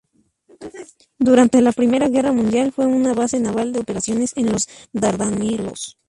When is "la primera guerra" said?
1.61-2.31